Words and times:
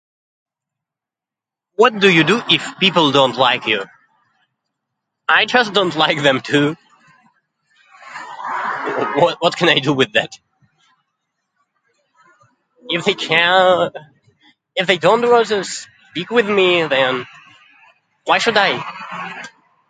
What 1.75 1.97
do 1.99 2.09
you 2.09 2.23
do 2.23 2.41
if 2.49 2.79
people 2.79 3.11
don't 3.11 3.35
like 3.35 3.65
you? 3.67 3.83
I 5.29 5.45
just 5.45 5.73
don't 5.73 5.95
like 5.95 6.21
them 6.23 6.41
too! 6.41 6.75
Wha- 9.15 9.37
what 9.39 9.55
can 9.55 9.69
I 9.69 9.77
do 9.79 9.93
with 9.93 10.13
that? 10.13 10.37
If 12.89 13.05
they 13.05 13.13
can- 13.13 13.89
If 14.75 14.87
they 14.87 14.97
don’t 14.97 15.29
want 15.33 15.47
to 15.49 15.63
speak 15.63 16.29
with 16.31 16.47
me, 16.49 16.69
then, 16.93 17.27
why 18.25 18.37
should 18.39 18.57
I? 18.57 18.69